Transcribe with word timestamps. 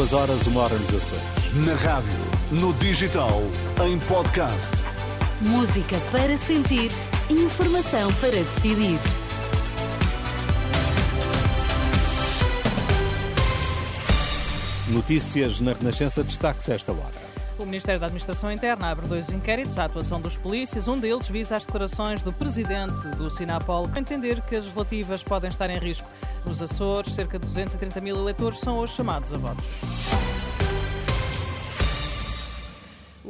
Duas 0.00 0.14
horas, 0.14 0.46
uma 0.46 0.62
hora 0.62 0.74
nos 0.76 0.94
Açores. 0.94 1.54
Na 1.56 1.74
rádio, 1.74 2.10
no 2.52 2.72
digital, 2.72 3.42
em 3.86 3.98
podcast. 3.98 4.74
Música 5.42 6.00
para 6.10 6.38
sentir, 6.38 6.90
informação 7.28 8.10
para 8.14 8.30
decidir. 8.30 8.98
Notícias 14.88 15.60
na 15.60 15.74
Renascença 15.74 16.24
destaques 16.24 16.66
esta 16.70 16.92
hora. 16.92 17.29
O 17.60 17.66
Ministério 17.66 18.00
da 18.00 18.06
Administração 18.06 18.50
Interna 18.50 18.90
abre 18.90 19.06
dois 19.06 19.28
inquéritos 19.28 19.78
à 19.78 19.84
atuação 19.84 20.18
dos 20.18 20.34
polícias. 20.34 20.88
Um 20.88 20.98
deles 20.98 21.28
visa 21.28 21.56
as 21.56 21.66
declarações 21.66 22.22
do 22.22 22.32
presidente 22.32 23.06
do 23.18 23.28
Sinapol, 23.28 23.86
que 23.86 24.00
entender 24.00 24.40
que 24.40 24.56
as 24.56 24.64
legislativas 24.64 25.22
podem 25.22 25.50
estar 25.50 25.68
em 25.68 25.78
risco. 25.78 26.08
Nos 26.46 26.62
Açores, 26.62 27.12
cerca 27.12 27.38
de 27.38 27.44
230 27.44 28.00
mil 28.00 28.16
eleitores 28.16 28.60
são 28.60 28.78
hoje 28.78 28.94
chamados 28.94 29.34
a 29.34 29.36
votos. 29.36 29.82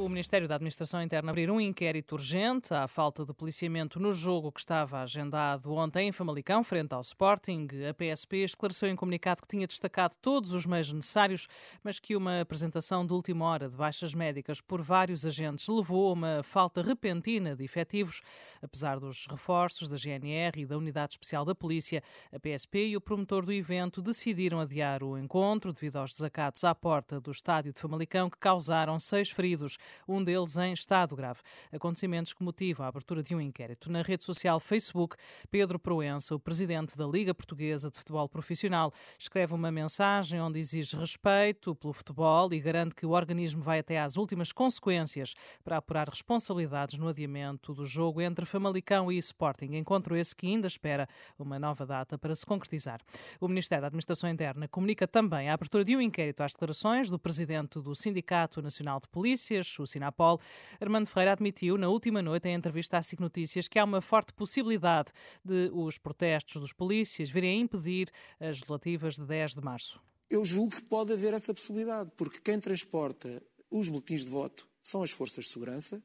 O 0.00 0.09
Ministério 0.09 0.48
da 0.48 0.54
Administração 0.54 1.02
Interna 1.02 1.30
abrir 1.30 1.50
um 1.50 1.60
inquérito 1.60 2.14
urgente 2.14 2.72
à 2.72 2.88
falta 2.88 3.22
de 3.22 3.34
policiamento 3.34 4.00
no 4.00 4.14
jogo 4.14 4.50
que 4.50 4.59
estava 4.59 5.02
agendado 5.02 5.74
ontem 5.74 6.09
em 6.09 6.12
Famalicão, 6.12 6.64
frente 6.64 6.95
ao 6.95 7.02
Sporting. 7.02 7.68
A 7.86 7.92
PSP 7.92 8.38
esclareceu 8.38 8.88
em 8.88 8.96
comunicado 8.96 9.42
que 9.42 9.48
tinha 9.48 9.66
destacado 9.66 10.14
todos 10.23 10.54
os 10.54 10.64
meios 10.64 10.90
necessários, 10.90 11.46
mas 11.84 12.00
que 12.00 12.16
uma 12.16 12.40
apresentação 12.40 13.04
de 13.04 13.12
última 13.12 13.45
hora 13.45 13.68
de 13.68 13.76
baixas 13.76 14.14
médicas 14.14 14.62
por 14.62 14.80
vários 14.80 15.26
agentes 15.26 15.68
levou 15.68 16.09
a 16.09 16.12
uma 16.14 16.42
falta 16.42 16.80
repentina 16.80 17.54
de 17.54 17.62
efetivos. 17.62 18.23
Apesar 18.62 18.98
dos 18.98 19.26
reforços 19.26 19.87
da 19.87 19.98
GNR 19.98 20.62
e 20.62 20.64
da 20.66 20.78
Unidade 20.78 21.12
Especial 21.12 21.45
da 21.45 21.54
Polícia, 21.54 22.02
a 22.32 22.40
PSP 22.40 22.87
e 22.87 22.96
o 22.96 23.02
promotor 23.02 23.45
do 23.45 23.52
evento 23.52 24.01
decidiram 24.01 24.60
adiar 24.60 25.02
o 25.02 25.18
encontro 25.18 25.74
devido 25.74 25.96
aos 25.96 26.12
desacatos 26.12 26.64
à 26.64 26.74
porta 26.74 27.20
do 27.20 27.30
estádio 27.30 27.70
de 27.70 27.78
Famalicão 27.78 28.30
que 28.30 28.38
causaram 28.38 28.98
seis 28.98 29.30
feridos 29.30 29.76
um 30.06 30.22
deles 30.22 30.56
em 30.56 30.73
estado 30.73 31.16
grave. 31.16 31.40
Acontecimentos 31.73 32.32
que 32.32 32.42
motivam 32.42 32.87
a 32.87 32.88
abertura 32.88 33.23
de 33.23 33.34
um 33.34 33.40
inquérito. 33.40 33.90
Na 33.90 34.02
rede 34.02 34.24
social 34.24 34.59
Facebook, 34.60 35.16
Pedro 35.51 35.78
Proença, 35.78 36.34
o 36.34 36.40
presidente 36.40 36.96
da 36.96 37.06
Liga 37.06 37.34
Portuguesa 37.34 37.90
de 37.90 37.98
Futebol 37.98 38.28
Profissional, 38.28 38.92
escreve 39.18 39.54
uma 39.54 39.70
mensagem 39.70 40.40
onde 40.40 40.59
exige 40.59 40.96
respeito 40.96 41.74
pelo 41.74 41.92
futebol 41.92 42.52
e 42.52 42.60
garante 42.60 42.95
que 42.95 43.06
o 43.06 43.10
organismo 43.10 43.62
vai 43.62 43.80
até 43.80 44.00
às 44.00 44.16
últimas 44.16 44.52
consequências 44.52 45.34
para 45.65 45.76
apurar 45.76 46.09
responsabilidades 46.09 46.98
no 46.98 47.09
adiamento 47.09 47.74
do 47.74 47.84
jogo 47.84 48.20
entre 48.20 48.45
Famalicão 48.45 49.10
e 49.10 49.18
Sporting, 49.18 49.76
encontro 49.76 50.16
esse 50.16 50.34
que 50.34 50.46
ainda 50.46 50.66
espera 50.66 51.09
uma 51.38 51.59
nova 51.59 51.87
data 51.87 52.18
para 52.18 52.34
se 52.34 52.45
concretizar. 52.46 53.00
O 53.40 53.48
Ministério 53.48 53.82
da 53.82 53.88
Administração 53.88 54.30
Interna 54.30 54.68
comunica 54.68 55.06
também 55.06 55.48
a 55.48 55.54
abertura 55.54 55.84
de 55.84 55.96
um 55.96 56.00
inquérito 56.00 56.43
às 56.43 56.52
declarações 56.52 57.10
do 57.10 57.18
presidente 57.18 57.80
do 57.80 57.95
Sindicato 57.95 58.62
Nacional 58.62 59.00
de 59.00 59.09
Polícias, 59.09 59.66
o 59.82 59.86
Sinapol, 59.86 60.40
Armando 60.80 61.06
Ferreira 61.06 61.32
admitiu 61.32 61.76
na 61.76 61.88
última 61.88 62.23
noite 62.23 62.48
em 62.48 62.54
entrevista 62.54 62.98
à 62.98 63.02
SIC 63.02 63.20
Notícias 63.20 63.68
que 63.68 63.78
há 63.78 63.84
uma 63.84 64.00
forte 64.00 64.32
possibilidade 64.32 65.12
de 65.44 65.70
os 65.72 65.98
protestos 65.98 66.60
dos 66.60 66.72
polícias 66.72 67.31
virem 67.31 67.59
a 67.59 67.62
impedir 67.62 68.09
as 68.38 68.60
relativas 68.62 69.14
de 69.14 69.26
10 69.26 69.54
de 69.54 69.62
março. 69.62 70.00
Eu 70.28 70.44
julgo 70.44 70.76
que 70.76 70.82
pode 70.82 71.12
haver 71.12 71.34
essa 71.34 71.53
possibilidade, 71.53 72.10
porque 72.16 72.41
quem 72.41 72.60
transporta 72.60 73.42
os 73.70 73.88
boletins 73.88 74.25
de 74.25 74.31
voto 74.31 74.69
são 74.82 75.03
as 75.03 75.10
forças 75.10 75.44
de 75.44 75.50
segurança, 75.50 76.03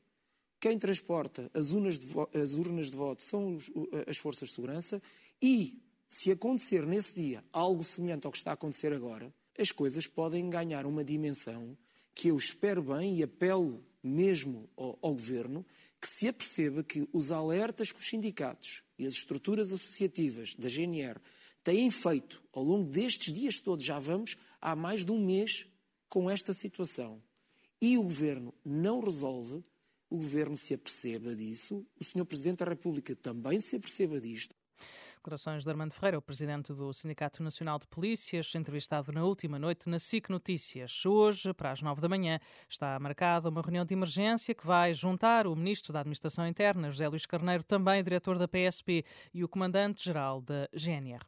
quem 0.59 0.79
transporta 0.79 1.49
as 1.53 1.71
urnas 1.71 1.99
de, 1.99 2.07
voto, 2.07 2.37
as 2.37 2.53
urnas 2.53 2.89
de 2.89 2.97
voto 2.97 3.23
são 3.23 3.53
os, 3.53 3.71
as 4.07 4.17
forças 4.17 4.49
de 4.49 4.55
segurança 4.55 5.01
e, 5.39 5.79
se 6.09 6.31
acontecer 6.31 6.85
nesse 6.87 7.13
dia 7.13 7.43
algo 7.51 7.83
semelhante 7.83 8.25
ao 8.25 8.31
que 8.31 8.37
está 8.39 8.51
a 8.51 8.53
acontecer 8.55 8.91
agora, 8.91 9.31
as 9.59 9.71
coisas 9.71 10.07
podem 10.07 10.49
ganhar 10.49 10.85
uma 10.85 11.03
dimensão 11.03 11.77
que 12.15 12.29
eu 12.29 12.37
espero 12.37 12.81
bem 12.81 13.19
e 13.19 13.23
apelo 13.23 13.85
mesmo 14.01 14.69
ao, 14.77 14.97
ao, 15.01 15.13
governo 15.13 15.65
que 15.99 16.07
se 16.07 16.27
aperceba 16.27 16.83
que 16.83 17.07
os 17.11 17.31
alertas 17.31 17.91
que 17.91 17.99
os 17.99 18.07
sindicatos 18.07 18.81
e 18.97 19.05
as 19.05 19.15
estruturas 19.15 19.73
associativas 19.73 20.55
da 20.55 20.69
GNR 20.69 21.19
têm 21.63 21.91
feito 21.91 22.41
ao 22.53 22.63
longo 22.63 22.89
destes 22.89 23.33
dias 23.33 23.59
todos, 23.59 23.83
já 23.83 23.99
vamos 23.99 24.37
há 24.61 24.75
mais 24.75 25.03
de 25.03 25.11
um 25.11 25.23
mês 25.23 25.67
com 26.07 26.29
esta 26.29 26.53
situação, 26.53 27.21
e 27.81 27.97
o 27.97 28.03
governo 28.03 28.53
não 28.63 28.99
resolve, 28.99 29.63
o 30.09 30.17
governo 30.17 30.55
se 30.55 30.73
aperceba 30.73 31.35
disso, 31.35 31.85
o 31.99 32.03
senhor 32.03 32.25
Presidente 32.25 32.59
da 32.59 32.65
República 32.65 33.15
também 33.15 33.59
se 33.59 33.75
aperceba 33.75 34.21
disto. 34.21 34.55
Declarações 35.15 35.63
de 35.63 35.69
Armando 35.69 35.93
Ferreira, 35.93 36.17
o 36.17 36.21
presidente 36.21 36.73
do 36.73 36.93
Sindicato 36.93 37.41
Nacional 37.41 37.79
de 37.79 37.87
Polícias, 37.87 38.53
entrevistado 38.55 39.11
na 39.11 39.23
última 39.23 39.57
noite 39.57 39.89
na 39.89 39.97
SIC 39.97 40.29
Notícias. 40.29 41.05
Hoje, 41.05 41.53
para 41.53 41.71
as 41.71 41.81
nove 41.81 42.01
da 42.01 42.07
manhã, 42.07 42.39
está 42.69 42.99
marcada 42.99 43.49
uma 43.49 43.61
reunião 43.61 43.85
de 43.85 43.93
emergência 43.93 44.53
que 44.53 44.65
vai 44.65 44.93
juntar 44.93 45.47
o 45.47 45.55
ministro 45.55 45.91
da 45.91 46.01
Administração 46.01 46.47
Interna, 46.47 46.91
José 46.91 47.07
Luís 47.07 47.25
Carneiro, 47.25 47.63
também 47.63 48.01
o 48.01 48.03
diretor 48.03 48.37
da 48.37 48.47
PSP 48.47 49.03
e 49.33 49.43
o 49.43 49.49
comandante-geral 49.49 50.41
da 50.41 50.69
GNR. 50.73 51.25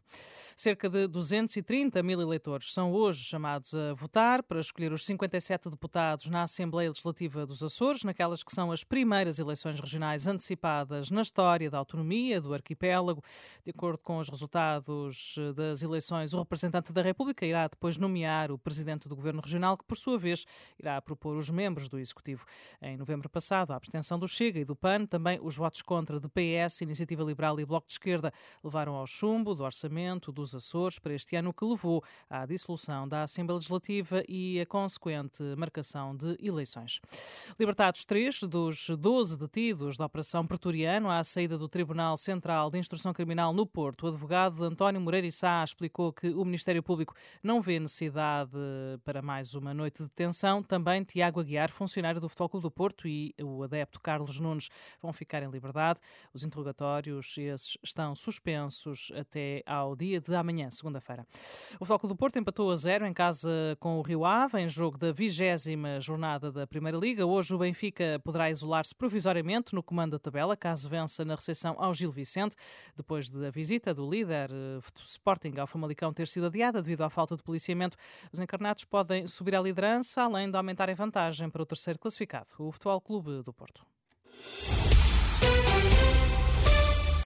Cerca 0.59 0.89
de 0.89 1.07
230 1.07 2.01
mil 2.01 2.19
eleitores 2.19 2.73
são 2.73 2.91
hoje 2.91 3.23
chamados 3.23 3.75
a 3.75 3.93
votar 3.93 4.41
para 4.41 4.59
escolher 4.59 4.91
os 4.91 5.05
57 5.05 5.69
deputados 5.69 6.31
na 6.31 6.41
Assembleia 6.41 6.89
Legislativa 6.89 7.45
dos 7.45 7.61
Açores, 7.61 8.03
naquelas 8.03 8.41
que 8.43 8.51
são 8.51 8.71
as 8.71 8.83
primeiras 8.83 9.37
eleições 9.37 9.79
regionais 9.79 10.25
antecipadas 10.25 11.11
na 11.11 11.21
história 11.21 11.69
da 11.69 11.77
autonomia 11.77 12.41
do 12.41 12.55
arquipélago. 12.55 13.21
De 13.63 13.71
acordo 13.71 13.99
com 13.99 14.17
os 14.17 14.29
resultados 14.29 15.35
das 15.55 15.81
eleições, 15.81 16.33
o 16.33 16.39
representante 16.39 16.93
da 16.93 17.01
República 17.01 17.45
irá 17.45 17.67
depois 17.67 17.97
nomear 17.97 18.51
o 18.51 18.57
presidente 18.57 19.07
do 19.07 19.15
Governo 19.15 19.41
Regional, 19.41 19.77
que, 19.77 19.85
por 19.85 19.97
sua 19.97 20.17
vez, 20.17 20.45
irá 20.79 21.01
propor 21.01 21.35
os 21.35 21.49
membros 21.49 21.87
do 21.87 21.99
Executivo. 21.99 22.45
Em 22.81 22.97
novembro 22.97 23.29
passado, 23.29 23.71
a 23.71 23.75
abstenção 23.75 24.17
do 24.17 24.27
Chega 24.27 24.59
e 24.59 24.65
do 24.65 24.75
PAN, 24.75 25.05
também 25.05 25.39
os 25.41 25.55
votos 25.55 25.81
contra 25.81 26.19
de 26.19 26.27
PS, 26.27 26.81
Iniciativa 26.81 27.23
Liberal 27.23 27.59
e 27.59 27.65
Bloco 27.65 27.87
de 27.87 27.93
Esquerda 27.93 28.31
levaram 28.63 28.95
ao 28.95 29.05
chumbo 29.05 29.53
do 29.53 29.63
orçamento 29.63 30.31
dos 30.31 30.55
Açores 30.55 30.99
para 30.99 31.13
este 31.13 31.35
ano, 31.35 31.53
que 31.53 31.65
levou 31.65 32.03
à 32.29 32.45
dissolução 32.45 33.07
da 33.07 33.23
Assembleia 33.23 33.57
Legislativa 33.57 34.23
e 34.27 34.59
a 34.59 34.65
consequente 34.65 35.43
marcação 35.57 36.15
de 36.15 36.37
eleições. 36.41 36.99
Libertados 37.59 38.05
três 38.05 38.41
dos 38.43 38.89
12 38.89 39.37
detidos 39.37 39.97
da 39.97 40.05
Operação 40.05 40.45
Pretoriano 40.45 41.09
à 41.09 41.23
saída 41.23 41.57
do 41.57 41.67
Tribunal 41.67 42.17
Central 42.17 42.69
de 42.69 42.77
Instrução 42.77 43.13
Criminal 43.13 43.26
no 43.35 43.65
Porto, 43.65 44.03
o 44.03 44.07
advogado 44.07 44.63
António 44.63 45.01
Moreira 45.01 45.29
Sá 45.31 45.63
explicou 45.63 46.13
que 46.13 46.29
o 46.29 46.45
Ministério 46.45 46.81
Público 46.81 47.13
não 47.43 47.59
vê 47.59 47.79
necessidade 47.79 48.51
para 49.03 49.21
mais 49.21 49.53
uma 49.53 49.73
noite 49.73 49.97
de 49.97 50.09
detenção. 50.09 50.63
Também 50.63 51.03
Tiago 51.03 51.39
Aguiar, 51.39 51.69
funcionário 51.69 52.21
do 52.21 52.29
Futebol 52.29 52.49
Clube 52.49 52.63
do 52.63 52.71
Porto, 52.71 53.07
e 53.07 53.33
o 53.41 53.63
adepto 53.63 53.99
Carlos 54.01 54.39
Nunes 54.39 54.69
vão 55.01 55.11
ficar 55.11 55.43
em 55.43 55.49
liberdade. 55.49 55.99
Os 56.33 56.43
interrogatórios 56.43 57.37
esses 57.37 57.77
estão 57.83 58.15
suspensos 58.15 59.11
até 59.15 59.61
ao 59.65 59.95
dia 59.95 60.21
de 60.21 60.33
amanhã, 60.35 60.69
segunda-feira. 60.71 61.25
O 61.75 61.85
Futebol 61.85 61.99
Clube 61.99 62.13
do 62.15 62.17
Porto 62.17 62.39
empatou 62.39 62.71
a 62.71 62.75
zero 62.75 63.05
em 63.05 63.13
casa 63.13 63.75
com 63.79 63.99
o 63.99 64.01
Rio 64.01 64.25
Ave, 64.25 64.59
em 64.59 64.69
jogo 64.69 64.97
da 64.97 65.11
vigésima 65.11 65.99
jornada 65.99 66.51
da 66.51 66.65
Primeira 66.65 66.97
Liga. 66.97 67.25
Hoje 67.25 67.53
o 67.53 67.57
Benfica 67.57 68.21
poderá 68.23 68.49
isolar-se 68.49 68.95
provisoriamente 68.95 69.73
no 69.73 69.83
comando 69.83 70.11
da 70.11 70.19
tabela, 70.19 70.55
caso 70.55 70.87
vença 70.87 71.25
na 71.25 71.35
recepção 71.35 71.75
ao 71.77 71.93
Gil 71.93 72.11
Vicente, 72.11 72.55
depois 72.95 73.16
de 73.25 73.45
a 73.45 73.49
visita 73.49 73.93
do 73.93 74.09
líder 74.09 74.49
uh, 74.51 74.79
Sporting 75.03 75.53
ao 75.57 75.67
Famalicão 75.67 76.13
ter 76.13 76.27
sido 76.27 76.45
adiada 76.45 76.81
devido 76.81 77.01
à 77.01 77.09
falta 77.09 77.35
de 77.35 77.43
policiamento. 77.43 77.97
Os 78.31 78.39
encarnados 78.39 78.85
podem 78.85 79.27
subir 79.27 79.55
à 79.55 79.61
liderança, 79.61 80.21
além 80.21 80.49
de 80.49 80.55
aumentar 80.55 80.89
a 80.89 80.93
vantagem 80.93 81.49
para 81.49 81.61
o 81.61 81.65
terceiro 81.65 81.99
classificado, 81.99 82.49
o 82.59 82.71
Futebol 82.71 83.01
Clube 83.01 83.43
do 83.43 83.51
Porto. 83.51 83.85